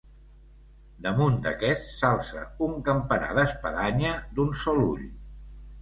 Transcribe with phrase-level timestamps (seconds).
[1.07, 5.11] Damunt d'aquest s'alça un campanar d'espadanya d'un sol ull.